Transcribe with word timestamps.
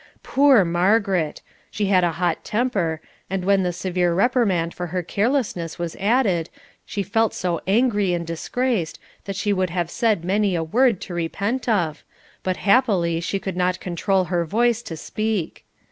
Poor 0.23 0.65
Margaret! 0.65 1.43
She 1.69 1.85
had 1.85 2.03
a 2.03 2.13
hot 2.13 2.43
temper, 2.43 3.01
and 3.29 3.45
when 3.45 3.61
the 3.61 3.71
severe 3.71 4.15
reprimand 4.15 4.73
for 4.73 4.87
her 4.87 5.03
carelessness 5.03 5.77
was 5.77 5.95
added, 5.97 6.49
she 6.87 7.03
felt 7.03 7.35
so 7.35 7.61
angry 7.67 8.11
and 8.15 8.25
disgraced 8.25 8.97
that 9.25 9.35
she 9.35 9.53
would 9.53 9.69
have 9.69 9.91
said 9.91 10.23
many 10.25 10.55
a 10.55 10.63
word 10.63 11.01
to 11.01 11.13
repent 11.13 11.69
of, 11.69 12.03
but 12.41 12.57
happily 12.57 13.19
she 13.21 13.37
could 13.37 13.55
not 13.55 13.79
control 13.79 14.23
her 14.23 14.43
voice 14.43 14.81
to 14.81 14.97
speak. 14.97 15.65